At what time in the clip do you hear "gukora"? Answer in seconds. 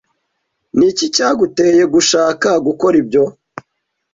2.65-2.95